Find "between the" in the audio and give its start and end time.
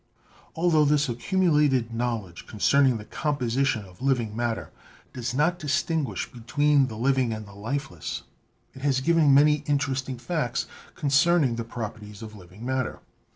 6.31-6.97